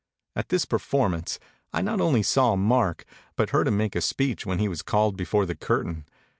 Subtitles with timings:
[0.35, 1.37] At this performance
[1.71, 3.05] I not only saw Mark
[3.35, 6.05] but heard him make a speech when he was called before the curtain.